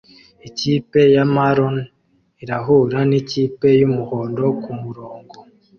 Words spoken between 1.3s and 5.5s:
maroon irahura nikipe yumuhondo kumurongo